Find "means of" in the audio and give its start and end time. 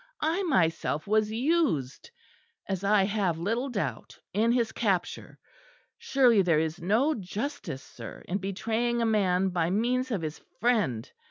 9.69-10.23